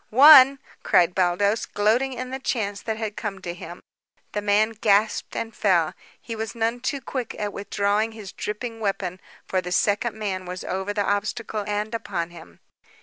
[0.09, 3.83] "One!" cried Baldos, gloating in the chance that had come to him.
[4.31, 5.93] The man gasped and fell.
[6.19, 10.63] He was none too quick in withdrawing his dripping weapon, for the second man was
[10.63, 12.61] over the obstacle and upon him.